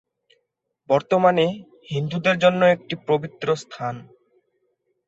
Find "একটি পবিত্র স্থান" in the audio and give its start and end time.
2.75-3.95